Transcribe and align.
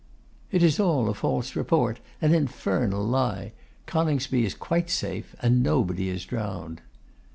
'It 0.51 0.63
is 0.63 0.79
all 0.79 1.09
a 1.09 1.13
false 1.13 1.55
report, 1.55 1.99
an 2.23 2.33
infernal 2.33 3.03
lie; 3.03 3.51
Coningsby 3.85 4.43
is 4.43 4.55
quite 4.55 4.89
safe, 4.89 5.35
and 5.43 5.61
nobody 5.61 6.09
is 6.09 6.25
drowned. 6.25 6.81